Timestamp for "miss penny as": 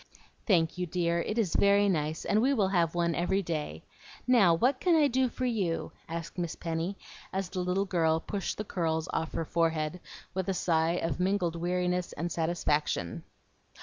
6.39-7.49